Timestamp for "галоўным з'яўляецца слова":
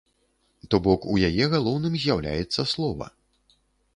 1.53-3.13